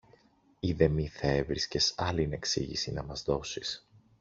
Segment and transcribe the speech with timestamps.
[0.59, 3.85] ειδεμή θα έβρισκες άλλην εξήγηση να μας δώσεις.